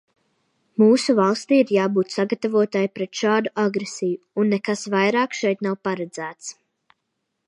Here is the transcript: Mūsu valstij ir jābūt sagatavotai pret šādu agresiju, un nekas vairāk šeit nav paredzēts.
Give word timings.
Mūsu 0.83 1.13
valstij 1.19 1.59
ir 1.63 1.73
jābūt 1.75 2.15
sagatavotai 2.15 2.81
pret 2.99 3.19
šādu 3.21 3.53
agresiju, 3.67 4.19
un 4.45 4.49
nekas 4.55 4.87
vairāk 4.95 5.37
šeit 5.43 5.65
nav 5.69 5.77
paredzēts. 5.89 6.53